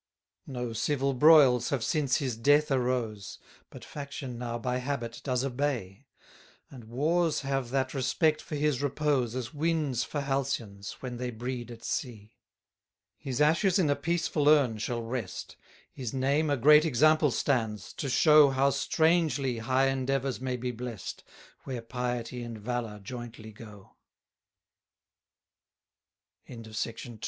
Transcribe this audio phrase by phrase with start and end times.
[0.47, 3.37] 36 No civil broils have since his death arose,
[3.69, 6.07] But faction now by habit does obey;
[6.71, 11.69] And wars have that respect for his repose, As winds for halcyons, when they breed
[11.69, 12.33] at sea.
[13.19, 15.55] 37 His ashes in a peaceful urn shall rest;
[15.93, 21.23] His name a great example stands, to show How strangely high endeavours may be blest,
[21.63, 22.99] Where piety and va